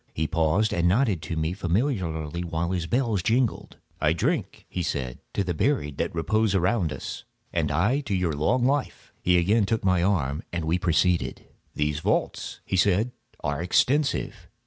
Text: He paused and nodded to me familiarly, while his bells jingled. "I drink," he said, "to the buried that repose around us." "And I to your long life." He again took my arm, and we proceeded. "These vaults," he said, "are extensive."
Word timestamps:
He 0.15 0.25
paused 0.27 0.73
and 0.73 0.87
nodded 0.87 1.21
to 1.21 1.35
me 1.35 1.53
familiarly, 1.53 2.43
while 2.43 2.71
his 2.71 2.87
bells 2.87 3.21
jingled. 3.21 3.77
"I 3.99 4.13
drink," 4.13 4.65
he 4.67 4.81
said, 4.81 5.19
"to 5.35 5.43
the 5.43 5.53
buried 5.53 5.97
that 5.97 6.15
repose 6.15 6.55
around 6.55 6.91
us." 6.91 7.23
"And 7.53 7.69
I 7.69 7.99
to 7.99 8.15
your 8.15 8.33
long 8.33 8.65
life." 8.65 9.13
He 9.21 9.37
again 9.37 9.67
took 9.67 9.85
my 9.85 10.01
arm, 10.01 10.41
and 10.51 10.65
we 10.65 10.79
proceeded. 10.79 11.45
"These 11.75 11.99
vaults," 11.99 12.61
he 12.65 12.77
said, 12.77 13.11
"are 13.43 13.61
extensive." 13.61 14.49